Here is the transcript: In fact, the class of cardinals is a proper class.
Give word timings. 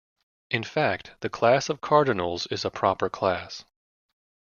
In 0.49 0.63
fact, 0.63 1.11
the 1.19 1.29
class 1.29 1.69
of 1.69 1.79
cardinals 1.79 2.47
is 2.47 2.65
a 2.65 2.71
proper 2.71 3.07
class. 3.07 3.65